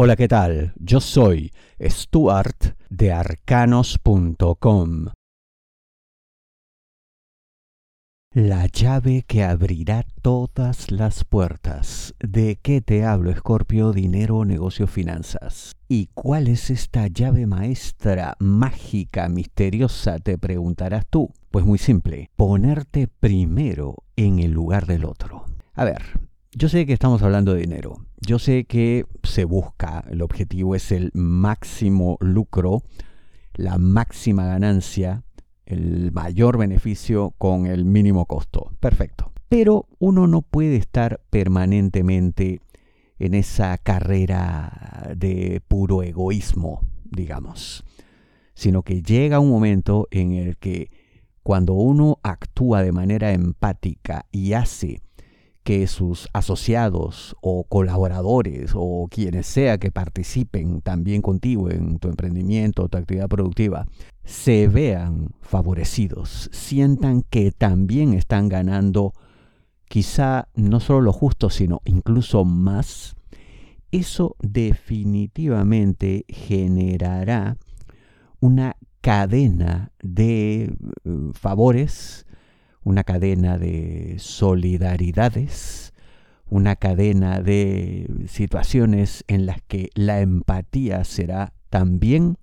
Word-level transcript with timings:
Hola, 0.00 0.14
¿qué 0.14 0.28
tal? 0.28 0.74
Yo 0.76 1.00
soy 1.00 1.50
Stuart 1.82 2.76
de 2.88 3.10
arcanos.com. 3.12 5.06
La 8.32 8.66
llave 8.66 9.24
que 9.26 9.42
abrirá 9.42 10.04
todas 10.22 10.92
las 10.92 11.24
puertas. 11.24 12.14
¿De 12.20 12.60
qué 12.62 12.80
te 12.80 13.04
hablo, 13.04 13.32
Escorpio? 13.32 13.90
Dinero, 13.90 14.44
negocio, 14.44 14.86
finanzas. 14.86 15.74
¿Y 15.88 16.10
cuál 16.14 16.46
es 16.46 16.70
esta 16.70 17.08
llave 17.08 17.48
maestra, 17.48 18.36
mágica, 18.38 19.28
misteriosa? 19.28 20.20
Te 20.20 20.38
preguntarás 20.38 21.06
tú. 21.10 21.32
Pues 21.50 21.64
muy 21.64 21.78
simple, 21.78 22.30
ponerte 22.36 23.08
primero 23.08 23.96
en 24.14 24.38
el 24.38 24.52
lugar 24.52 24.86
del 24.86 25.04
otro. 25.04 25.44
A 25.74 25.82
ver, 25.82 26.27
yo 26.58 26.68
sé 26.68 26.86
que 26.86 26.92
estamos 26.92 27.22
hablando 27.22 27.54
de 27.54 27.60
dinero. 27.60 28.04
Yo 28.20 28.40
sé 28.40 28.64
que 28.64 29.06
se 29.22 29.44
busca, 29.44 30.04
el 30.10 30.22
objetivo 30.22 30.74
es 30.74 30.90
el 30.90 31.12
máximo 31.14 32.16
lucro, 32.20 32.82
la 33.54 33.78
máxima 33.78 34.44
ganancia, 34.44 35.22
el 35.66 36.10
mayor 36.10 36.58
beneficio 36.58 37.32
con 37.38 37.66
el 37.66 37.84
mínimo 37.84 38.26
costo. 38.26 38.72
Perfecto. 38.80 39.30
Pero 39.48 39.86
uno 40.00 40.26
no 40.26 40.42
puede 40.42 40.74
estar 40.74 41.20
permanentemente 41.30 42.60
en 43.20 43.34
esa 43.34 43.78
carrera 43.78 45.12
de 45.16 45.62
puro 45.68 46.02
egoísmo, 46.02 46.82
digamos, 47.04 47.84
sino 48.54 48.82
que 48.82 49.00
llega 49.02 49.38
un 49.38 49.50
momento 49.50 50.08
en 50.10 50.32
el 50.32 50.56
que 50.56 50.90
cuando 51.44 51.74
uno 51.74 52.18
actúa 52.24 52.82
de 52.82 52.90
manera 52.90 53.32
empática 53.32 54.26
y 54.32 54.54
hace 54.54 55.02
que 55.64 55.86
sus 55.86 56.28
asociados 56.32 57.36
o 57.40 57.64
colaboradores 57.64 58.72
o 58.74 59.06
quienes 59.10 59.46
sea 59.46 59.78
que 59.78 59.90
participen 59.90 60.80
también 60.80 61.20
contigo 61.20 61.70
en 61.70 61.98
tu 61.98 62.08
emprendimiento 62.08 62.84
o 62.84 62.88
tu 62.88 62.98
actividad 62.98 63.28
productiva 63.28 63.86
se 64.24 64.68
vean 64.68 65.30
favorecidos, 65.40 66.50
sientan 66.52 67.22
que 67.22 67.50
también 67.50 68.12
están 68.14 68.48
ganando 68.48 69.12
quizá 69.88 70.48
no 70.54 70.80
solo 70.80 71.00
lo 71.00 71.12
justo, 71.12 71.50
sino 71.50 71.80
incluso 71.84 72.44
más, 72.44 73.16
eso 73.90 74.36
definitivamente 74.40 76.26
generará 76.28 77.56
una 78.40 78.76
cadena 79.00 79.92
de 80.02 80.64
eh, 80.64 80.74
favores, 81.32 82.26
una 82.84 83.04
cadena 83.04 83.58
de 83.58 84.16
solidaridades, 84.18 85.92
una 86.48 86.76
cadena 86.76 87.40
de 87.40 88.26
situaciones 88.28 89.24
en 89.28 89.46
las 89.46 89.60
que 89.62 89.90
la 89.94 90.20
empatía 90.20 91.04
será 91.04 91.52
también 91.70 92.38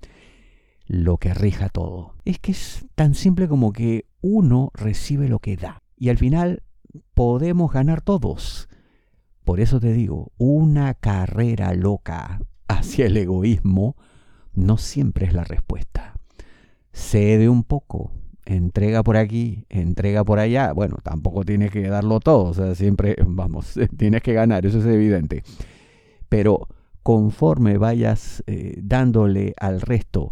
lo 0.87 1.17
que 1.17 1.33
rija 1.33 1.69
todo. 1.69 2.15
Es 2.25 2.39
que 2.39 2.51
es 2.51 2.85
tan 2.95 3.15
simple 3.15 3.47
como 3.47 3.73
que 3.73 4.05
uno 4.21 4.71
recibe 4.73 5.27
lo 5.27 5.39
que 5.39 5.57
da 5.57 5.81
y 5.97 6.09
al 6.09 6.17
final 6.17 6.63
podemos 7.13 7.71
ganar 7.71 8.01
todos. 8.01 8.69
Por 9.43 9.59
eso 9.59 9.79
te 9.79 9.93
digo, 9.93 10.31
una 10.37 10.93
carrera 10.93 11.73
loca 11.73 12.39
hacia 12.67 13.05
el 13.05 13.17
egoísmo 13.17 13.95
no 14.53 14.77
siempre 14.77 15.25
es 15.25 15.33
la 15.33 15.43
respuesta. 15.43 16.15
Cede 16.91 17.49
un 17.49 17.63
poco, 17.63 18.11
entrega 18.45 19.03
por 19.03 19.17
aquí, 19.17 19.65
entrega 19.69 20.23
por 20.23 20.39
allá. 20.39 20.71
Bueno, 20.71 20.97
tampoco 21.03 21.43
tienes 21.43 21.71
que 21.71 21.87
darlo 21.87 22.19
todo, 22.19 22.45
o 22.45 22.53
sea, 22.53 22.75
siempre, 22.75 23.15
vamos, 23.25 23.79
tienes 23.97 24.21
que 24.21 24.33
ganar, 24.33 24.65
eso 24.65 24.79
es 24.79 24.85
evidente. 24.85 25.43
Pero 26.29 26.67
conforme 27.03 27.77
vayas 27.77 28.43
eh, 28.47 28.79
dándole 28.81 29.53
al 29.59 29.81
resto 29.81 30.31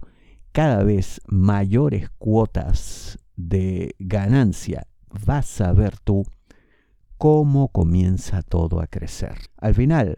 cada 0.52 0.84
vez 0.84 1.22
mayores 1.28 2.10
cuotas 2.18 3.20
de 3.36 3.96
ganancia, 4.00 4.88
vas 5.26 5.62
a 5.62 5.74
ver 5.74 5.98
tú 6.00 6.26
cómo 7.18 7.70
comienza 7.70 8.42
todo 8.42 8.80
a 8.80 8.88
crecer. 8.88 9.36
Al 9.58 9.74
final, 9.74 10.18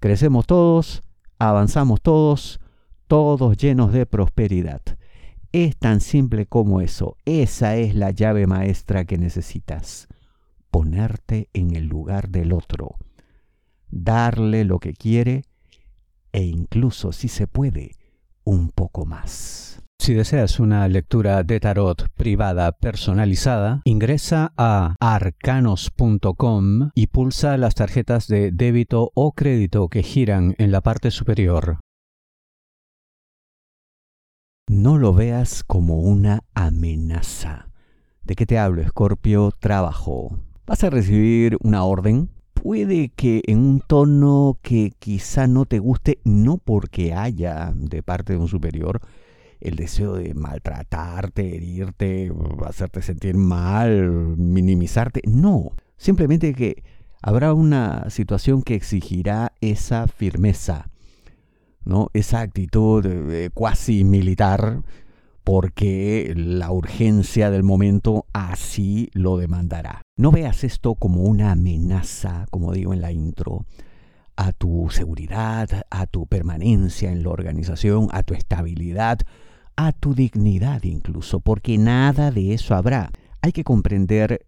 crecemos 0.00 0.46
todos, 0.46 1.02
avanzamos 1.38 2.00
todos, 2.00 2.60
todos 3.06 3.56
llenos 3.56 3.92
de 3.92 4.06
prosperidad. 4.06 4.80
Es 5.54 5.76
tan 5.76 6.00
simple 6.00 6.46
como 6.46 6.80
eso. 6.80 7.16
Esa 7.24 7.76
es 7.76 7.94
la 7.94 8.10
llave 8.10 8.48
maestra 8.48 9.04
que 9.04 9.18
necesitas. 9.18 10.08
Ponerte 10.72 11.48
en 11.52 11.76
el 11.76 11.86
lugar 11.86 12.28
del 12.28 12.52
otro. 12.52 12.96
Darle 13.88 14.64
lo 14.64 14.80
que 14.80 14.94
quiere 14.94 15.44
e 16.32 16.42
incluso, 16.42 17.12
si 17.12 17.28
se 17.28 17.46
puede, 17.46 17.92
un 18.42 18.70
poco 18.70 19.06
más. 19.06 19.80
Si 20.00 20.12
deseas 20.12 20.58
una 20.58 20.88
lectura 20.88 21.44
de 21.44 21.60
tarot 21.60 22.08
privada 22.14 22.72
personalizada, 22.72 23.80
ingresa 23.84 24.52
a 24.56 24.96
arcanos.com 24.98 26.90
y 26.96 27.06
pulsa 27.06 27.56
las 27.58 27.76
tarjetas 27.76 28.26
de 28.26 28.50
débito 28.50 29.12
o 29.14 29.30
crédito 29.30 29.86
que 29.88 30.02
giran 30.02 30.56
en 30.58 30.72
la 30.72 30.80
parte 30.80 31.12
superior. 31.12 31.78
No 34.74 34.98
lo 34.98 35.14
veas 35.14 35.62
como 35.62 36.00
una 36.00 36.42
amenaza. 36.52 37.68
¿De 38.24 38.34
qué 38.34 38.44
te 38.44 38.58
hablo, 38.58 38.82
Escorpio? 38.82 39.52
Trabajo. 39.60 40.36
Vas 40.66 40.82
a 40.82 40.90
recibir 40.90 41.56
una 41.62 41.84
orden. 41.84 42.28
Puede 42.54 43.10
que 43.10 43.42
en 43.46 43.60
un 43.60 43.80
tono 43.80 44.58
que 44.62 44.92
quizá 44.98 45.46
no 45.46 45.64
te 45.64 45.78
guste, 45.78 46.18
no 46.24 46.58
porque 46.58 47.14
haya 47.14 47.72
de 47.72 48.02
parte 48.02 48.32
de 48.32 48.40
un 48.40 48.48
superior 48.48 49.00
el 49.60 49.76
deseo 49.76 50.14
de 50.14 50.34
maltratarte, 50.34 51.54
herirte, 51.54 52.32
hacerte 52.66 53.00
sentir 53.00 53.36
mal, 53.36 54.36
minimizarte. 54.36 55.22
No, 55.24 55.70
simplemente 55.96 56.52
que 56.52 56.82
habrá 57.22 57.54
una 57.54 58.10
situación 58.10 58.62
que 58.62 58.74
exigirá 58.74 59.52
esa 59.60 60.08
firmeza, 60.08 60.90
¿no? 61.84 62.08
Esa 62.12 62.40
actitud 62.40 63.06
cuasi 63.54 64.04
militar, 64.04 64.82
porque 65.44 66.32
la 66.36 66.70
urgencia 66.70 67.50
del 67.50 67.62
momento 67.62 68.26
así 68.32 69.10
lo 69.12 69.36
demandará. 69.36 70.00
No 70.16 70.30
veas 70.30 70.64
esto 70.64 70.94
como 70.94 71.24
una 71.24 71.52
amenaza, 71.52 72.46
como 72.50 72.72
digo 72.72 72.94
en 72.94 73.02
la 73.02 73.12
intro, 73.12 73.66
a 74.36 74.52
tu 74.52 74.88
seguridad, 74.90 75.68
a 75.90 76.06
tu 76.06 76.26
permanencia 76.26 77.12
en 77.12 77.22
la 77.22 77.28
organización, 77.28 78.08
a 78.12 78.22
tu 78.22 78.34
estabilidad, 78.34 79.18
a 79.76 79.92
tu 79.92 80.14
dignidad 80.14 80.82
incluso, 80.84 81.40
porque 81.40 81.78
nada 81.78 82.30
de 82.30 82.54
eso 82.54 82.74
habrá. 82.74 83.10
Hay 83.42 83.52
que 83.52 83.64
comprender 83.64 84.46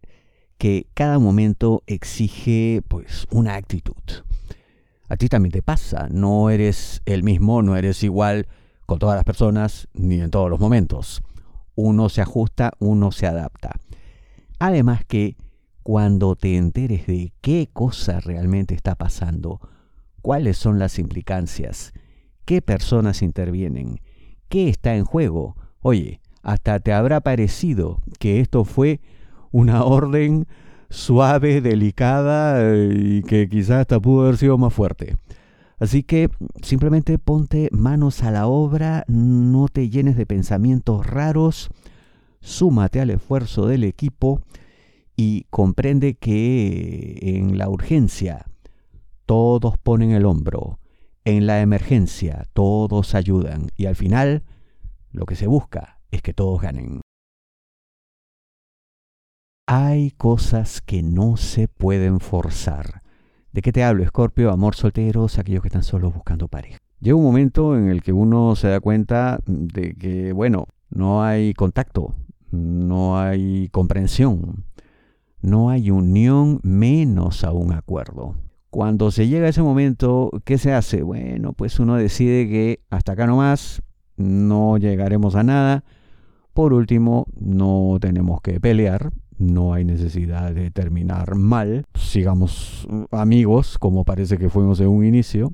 que 0.56 0.86
cada 0.94 1.18
momento 1.18 1.82
exige 1.86 2.82
pues 2.88 3.26
una 3.30 3.56
actitud. 3.56 4.24
A 5.08 5.16
ti 5.16 5.28
también 5.28 5.52
te 5.52 5.62
pasa, 5.62 6.08
no 6.10 6.50
eres 6.50 7.02
el 7.06 7.22
mismo, 7.22 7.62
no 7.62 7.76
eres 7.76 8.02
igual 8.02 8.48
con 8.86 8.98
todas 8.98 9.16
las 9.16 9.24
personas 9.24 9.88
ni 9.92 10.20
en 10.20 10.30
todos 10.30 10.50
los 10.50 10.60
momentos. 10.60 11.22
Uno 11.74 12.08
se 12.08 12.22
ajusta, 12.22 12.72
uno 12.78 13.12
se 13.12 13.26
adapta. 13.26 13.76
Además 14.58 15.04
que 15.04 15.36
cuando 15.82 16.34
te 16.34 16.56
enteres 16.56 17.06
de 17.06 17.32
qué 17.40 17.68
cosa 17.72 18.18
realmente 18.20 18.74
está 18.74 18.96
pasando, 18.96 19.60
cuáles 20.22 20.56
son 20.56 20.78
las 20.80 20.98
implicancias, 20.98 21.92
qué 22.44 22.62
personas 22.62 23.22
intervienen, 23.22 24.00
qué 24.48 24.68
está 24.68 24.96
en 24.96 25.04
juego, 25.04 25.56
oye, 25.80 26.20
hasta 26.42 26.80
te 26.80 26.92
habrá 26.92 27.20
parecido 27.20 28.00
que 28.18 28.40
esto 28.40 28.64
fue 28.64 29.00
una 29.52 29.84
orden 29.84 30.48
suave, 30.90 31.60
delicada 31.60 32.74
y 32.76 33.22
que 33.22 33.48
quizás 33.48 33.82
hasta 33.82 34.00
pudo 34.00 34.22
haber 34.22 34.36
sido 34.36 34.58
más 34.58 34.72
fuerte. 34.72 35.16
Así 35.78 36.02
que 36.02 36.30
simplemente 36.62 37.18
ponte 37.18 37.68
manos 37.70 38.22
a 38.22 38.30
la 38.30 38.46
obra, 38.46 39.04
no 39.08 39.68
te 39.68 39.90
llenes 39.90 40.16
de 40.16 40.24
pensamientos 40.24 41.06
raros, 41.06 41.68
súmate 42.40 43.00
al 43.00 43.10
esfuerzo 43.10 43.66
del 43.66 43.84
equipo 43.84 44.40
y 45.16 45.44
comprende 45.50 46.14
que 46.14 47.18
en 47.22 47.58
la 47.58 47.68
urgencia 47.68 48.46
todos 49.26 49.76
ponen 49.76 50.12
el 50.12 50.24
hombro, 50.24 50.78
en 51.24 51.46
la 51.46 51.60
emergencia 51.60 52.46
todos 52.54 53.14
ayudan 53.14 53.68
y 53.76 53.86
al 53.86 53.96
final 53.96 54.44
lo 55.10 55.26
que 55.26 55.36
se 55.36 55.46
busca 55.46 55.98
es 56.10 56.22
que 56.22 56.32
todos 56.32 56.62
ganen. 56.62 57.00
Hay 59.68 60.12
cosas 60.12 60.80
que 60.80 61.02
no 61.02 61.36
se 61.36 61.66
pueden 61.66 62.20
forzar. 62.20 63.02
¿De 63.50 63.62
qué 63.62 63.72
te 63.72 63.82
hablo, 63.82 64.04
Escorpio? 64.04 64.52
Amor 64.52 64.76
solteros, 64.76 65.40
aquellos 65.40 65.60
que 65.60 65.66
están 65.66 65.82
solos 65.82 66.14
buscando 66.14 66.46
pareja. 66.46 66.78
Llega 67.00 67.16
un 67.16 67.24
momento 67.24 67.76
en 67.76 67.88
el 67.88 68.00
que 68.00 68.12
uno 68.12 68.54
se 68.54 68.68
da 68.68 68.78
cuenta 68.78 69.40
de 69.44 69.94
que, 69.94 70.32
bueno, 70.32 70.68
no 70.88 71.24
hay 71.24 71.52
contacto, 71.52 72.14
no 72.52 73.18
hay 73.18 73.68
comprensión, 73.70 74.66
no 75.40 75.68
hay 75.68 75.90
unión, 75.90 76.60
menos 76.62 77.42
a 77.42 77.50
un 77.50 77.72
acuerdo. 77.72 78.36
Cuando 78.70 79.10
se 79.10 79.26
llega 79.26 79.46
a 79.46 79.50
ese 79.50 79.62
momento, 79.62 80.30
¿qué 80.44 80.58
se 80.58 80.74
hace? 80.74 81.02
Bueno, 81.02 81.54
pues 81.54 81.80
uno 81.80 81.96
decide 81.96 82.48
que 82.48 82.84
hasta 82.88 83.12
acá 83.12 83.26
nomás 83.26 83.82
no 84.16 84.78
llegaremos 84.78 85.34
a 85.34 85.42
nada. 85.42 85.82
Por 86.52 86.72
último, 86.72 87.26
no 87.36 87.98
tenemos 88.00 88.40
que 88.40 88.60
pelear, 88.60 89.10
no 89.38 89.74
hay 89.74 89.84
necesidad 89.84 90.52
de 90.52 90.70
terminar 90.70 91.34
mal. 91.34 91.84
Sigamos 91.94 92.86
amigos, 93.10 93.78
como 93.78 94.04
parece 94.04 94.38
que 94.38 94.50
fuimos 94.50 94.80
en 94.80 94.88
un 94.88 95.04
inicio, 95.04 95.52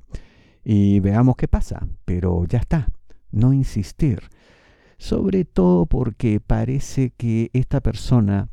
y 0.65 1.01
veamos 1.01 1.37
qué 1.37 1.49
pasa. 1.49 1.89
Pero 2.05 2.45
ya 2.47 2.59
está, 2.59 2.89
no 3.31 3.53
insistir. 3.53 4.21
Sobre 4.99 5.45
todo 5.45 5.87
porque 5.87 6.39
parece 6.41 7.11
que 7.17 7.51
esta 7.53 7.81
persona, 7.81 8.49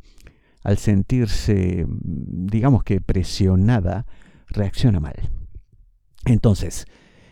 al 0.64 0.78
sentirse, 0.78 1.86
digamos 1.88 2.84
que 2.84 3.02
presionada, 3.02 4.08
reacciona 4.48 5.00
mal. 5.00 5.16
Entonces, 6.26 6.86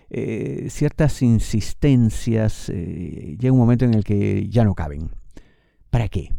eh, 0.09 0.67
ciertas 0.69 1.21
insistencias, 1.21 2.69
eh, 2.69 3.35
llega 3.39 3.51
un 3.51 3.59
momento 3.59 3.85
en 3.85 3.93
el 3.93 4.03
que 4.03 4.47
ya 4.49 4.63
no 4.63 4.75
caben. 4.75 5.09
¿Para 5.89 6.07
qué? 6.07 6.31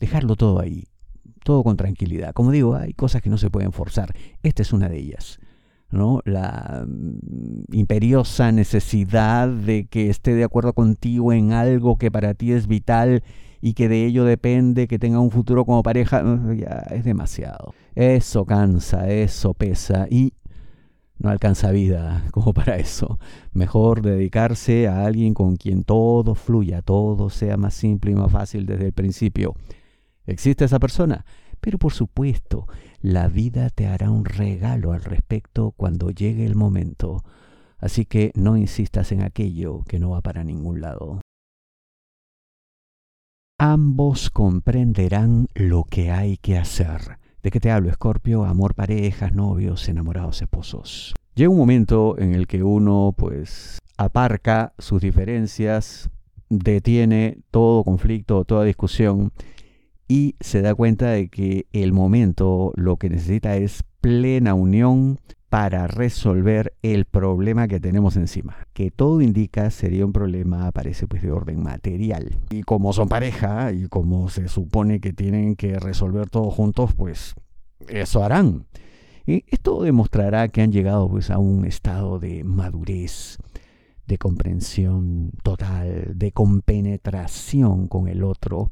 Dejarlo 0.00 0.36
todo 0.36 0.60
ahí, 0.60 0.88
todo 1.44 1.62
con 1.62 1.76
tranquilidad. 1.76 2.32
Como 2.32 2.50
digo, 2.50 2.74
hay 2.74 2.92
cosas 2.94 3.22
que 3.22 3.30
no 3.30 3.38
se 3.38 3.50
pueden 3.50 3.70
forzar. 3.70 4.12
Esta 4.42 4.62
es 4.62 4.72
una 4.72 4.88
de 4.88 4.98
ellas. 4.98 5.38
¿no? 5.90 6.20
La 6.24 6.84
mm, 6.86 7.72
imperiosa 7.72 8.52
necesidad 8.52 9.48
de 9.48 9.86
que 9.86 10.10
esté 10.10 10.34
de 10.34 10.44
acuerdo 10.44 10.72
contigo 10.72 11.32
en 11.32 11.52
algo 11.52 11.96
que 11.96 12.10
para 12.10 12.34
ti 12.34 12.52
es 12.52 12.66
vital 12.66 13.22
y 13.60 13.74
que 13.74 13.88
de 13.88 14.04
ello 14.04 14.24
depende 14.24 14.88
que 14.88 14.98
tenga 14.98 15.20
un 15.20 15.30
futuro 15.30 15.64
como 15.64 15.82
pareja, 15.82 16.22
ya 16.56 16.84
es 16.90 17.04
demasiado. 17.04 17.72
Eso 17.94 18.44
cansa, 18.44 19.08
eso 19.08 19.54
pesa 19.54 20.06
y 20.10 20.34
no 21.18 21.30
alcanza 21.30 21.70
vida 21.70 22.24
como 22.30 22.52
para 22.52 22.76
eso. 22.76 23.18
Mejor 23.52 24.02
dedicarse 24.02 24.88
a 24.88 25.06
alguien 25.06 25.32
con 25.32 25.56
quien 25.56 25.84
todo 25.84 26.34
fluya, 26.34 26.82
todo 26.82 27.30
sea 27.30 27.56
más 27.56 27.74
simple 27.74 28.10
y 28.10 28.14
más 28.14 28.30
fácil 28.30 28.66
desde 28.66 28.86
el 28.86 28.92
principio. 28.92 29.54
¿Existe 30.26 30.64
esa 30.64 30.78
persona? 30.78 31.24
Pero 31.60 31.78
por 31.78 31.92
supuesto, 31.92 32.66
la 33.00 33.28
vida 33.28 33.70
te 33.70 33.86
hará 33.86 34.10
un 34.10 34.24
regalo 34.24 34.92
al 34.92 35.02
respecto 35.02 35.72
cuando 35.76 36.10
llegue 36.10 36.44
el 36.44 36.54
momento. 36.54 37.24
Así 37.78 38.06
que 38.06 38.32
no 38.34 38.56
insistas 38.56 39.12
en 39.12 39.22
aquello 39.22 39.82
que 39.88 39.98
no 39.98 40.10
va 40.10 40.20
para 40.20 40.44
ningún 40.44 40.80
lado. 40.80 41.20
Ambos 43.58 44.30
comprenderán 44.30 45.48
lo 45.54 45.84
que 45.84 46.10
hay 46.10 46.38
que 46.38 46.58
hacer. 46.58 47.18
¿De 47.42 47.50
qué 47.50 47.60
te 47.60 47.70
hablo, 47.70 47.90
Escorpio? 47.90 48.44
Amor, 48.44 48.74
parejas, 48.74 49.34
novios, 49.34 49.88
enamorados, 49.88 50.42
esposos. 50.42 51.14
Llega 51.34 51.50
un 51.50 51.58
momento 51.58 52.18
en 52.18 52.34
el 52.34 52.46
que 52.46 52.62
uno, 52.62 53.14
pues, 53.16 53.78
aparca 53.96 54.72
sus 54.78 55.02
diferencias, 55.02 56.10
detiene 56.48 57.38
todo 57.50 57.84
conflicto, 57.84 58.44
toda 58.44 58.64
discusión 58.64 59.32
y 60.08 60.36
se 60.40 60.62
da 60.62 60.74
cuenta 60.74 61.10
de 61.10 61.28
que 61.28 61.66
el 61.72 61.92
momento 61.92 62.72
lo 62.76 62.96
que 62.96 63.08
necesita 63.08 63.56
es 63.56 63.84
plena 64.00 64.54
unión 64.54 65.18
para 65.48 65.86
resolver 65.86 66.74
el 66.82 67.04
problema 67.04 67.68
que 67.68 67.78
tenemos 67.78 68.16
encima. 68.16 68.56
Que 68.72 68.90
todo 68.90 69.20
indica 69.20 69.70
sería 69.70 70.04
un 70.04 70.12
problema, 70.12 70.72
parece 70.72 71.06
pues 71.06 71.22
de 71.22 71.30
orden 71.30 71.62
material. 71.62 72.38
Y 72.50 72.62
como 72.62 72.92
son 72.92 73.08
pareja 73.08 73.72
y 73.72 73.86
como 73.86 74.28
se 74.28 74.48
supone 74.48 75.00
que 75.00 75.12
tienen 75.12 75.54
que 75.54 75.78
resolver 75.78 76.28
todo 76.28 76.50
juntos, 76.50 76.92
pues 76.94 77.34
eso 77.88 78.24
harán. 78.24 78.66
Y 79.26 79.44
esto 79.46 79.82
demostrará 79.82 80.48
que 80.48 80.60
han 80.60 80.72
llegado 80.72 81.08
pues 81.08 81.30
a 81.30 81.38
un 81.38 81.64
estado 81.64 82.18
de 82.18 82.44
madurez, 82.44 83.38
de 84.06 84.18
comprensión 84.18 85.30
total, 85.42 86.12
de 86.16 86.32
compenetración 86.32 87.86
con 87.86 88.08
el 88.08 88.24
otro, 88.24 88.70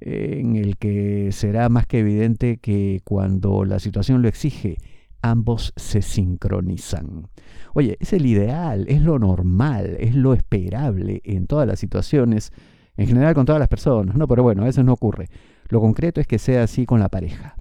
en 0.00 0.56
el 0.56 0.76
que 0.76 1.30
será 1.32 1.68
más 1.68 1.86
que 1.86 2.00
evidente 2.00 2.58
que 2.58 3.00
cuando 3.04 3.64
la 3.64 3.78
situación 3.78 4.22
lo 4.22 4.28
exige, 4.28 4.76
ambos 5.22 5.72
se 5.76 6.02
sincronizan. 6.02 7.28
Oye, 7.74 7.96
es 8.00 8.12
el 8.12 8.26
ideal, 8.26 8.86
es 8.88 9.02
lo 9.02 9.18
normal, 9.18 9.96
es 9.98 10.14
lo 10.14 10.34
esperable 10.34 11.20
en 11.24 11.46
todas 11.46 11.66
las 11.66 11.78
situaciones, 11.78 12.52
en 12.96 13.06
general 13.06 13.34
con 13.34 13.46
todas 13.46 13.60
las 13.60 13.68
personas, 13.68 14.16
¿no? 14.16 14.26
Pero 14.26 14.42
bueno, 14.42 14.64
veces 14.64 14.84
no 14.84 14.92
ocurre. 14.92 15.28
Lo 15.68 15.80
concreto 15.80 16.20
es 16.20 16.26
que 16.26 16.38
sea 16.38 16.62
así 16.62 16.86
con 16.86 17.00
la 17.00 17.08
pareja. 17.08 17.56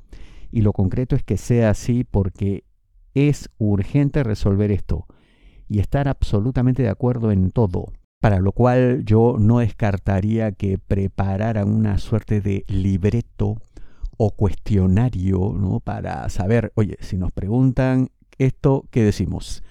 Y 0.51 0.61
lo 0.61 0.73
concreto 0.73 1.15
es 1.15 1.23
que 1.23 1.37
sea 1.37 1.71
así 1.71 2.03
porque 2.03 2.63
es 3.13 3.49
urgente 3.57 4.23
resolver 4.23 4.71
esto 4.71 5.05
y 5.67 5.79
estar 5.79 6.07
absolutamente 6.07 6.83
de 6.83 6.89
acuerdo 6.89 7.31
en 7.31 7.51
todo. 7.51 7.91
Para 8.19 8.39
lo 8.39 8.51
cual 8.51 9.03
yo 9.05 9.35
no 9.39 9.59
descartaría 9.59 10.51
que 10.51 10.77
prepararan 10.79 11.69
una 11.69 11.97
suerte 11.99 12.41
de 12.41 12.65
libreto 12.67 13.61
o 14.17 14.31
cuestionario 14.31 15.53
¿no? 15.55 15.79
para 15.79 16.27
saber, 16.29 16.71
oye, 16.75 16.97
si 16.99 17.17
nos 17.17 17.31
preguntan 17.31 18.09
esto, 18.39 18.85
¿qué 18.89 19.03
decimos? 19.03 19.63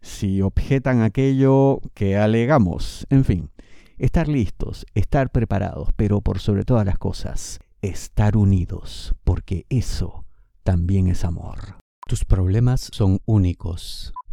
Si 0.00 0.42
objetan 0.42 1.02
aquello, 1.02 1.80
¿qué 1.94 2.16
alegamos? 2.16 3.06
En 3.10 3.24
fin, 3.24 3.50
estar 3.98 4.28
listos, 4.28 4.86
estar 4.94 5.30
preparados, 5.30 5.88
pero 5.96 6.20
por 6.20 6.40
sobre 6.40 6.64
todas 6.64 6.84
las 6.84 6.98
cosas, 6.98 7.60
estar 7.80 8.36
unidos, 8.36 9.14
porque 9.24 9.66
eso 9.68 10.24
también 10.62 11.08
es 11.08 11.24
amor. 11.24 11.76
Tus 12.06 12.24
problemas 12.24 12.90
son 12.92 13.20
únicos. 13.24 14.12